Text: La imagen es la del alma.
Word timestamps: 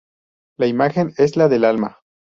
La 0.57 0.65
imagen 0.65 1.13
es 1.17 1.37
la 1.37 1.47
del 1.47 1.63
alma. 1.63 1.99